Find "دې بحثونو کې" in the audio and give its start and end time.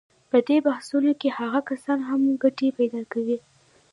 0.47-1.29